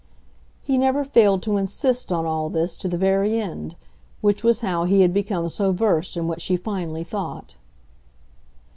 [0.63, 3.75] He never failed to insist on all this to the very end;
[4.21, 7.53] which was how he had become so versed in what she finally thought.